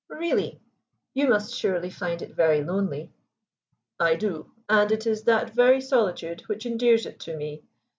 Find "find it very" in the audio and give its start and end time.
1.91-2.63